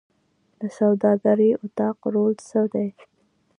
د 0.59 0.61
سوداګرۍ 0.77 1.51
اتاق 1.63 1.97
رول 2.13 2.33
څه 2.47 2.61
دی؟ 2.73 2.87